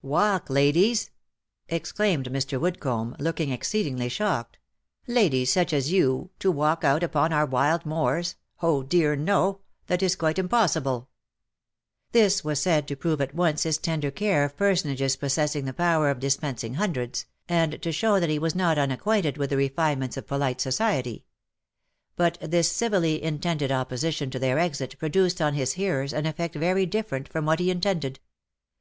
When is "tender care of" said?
13.76-14.56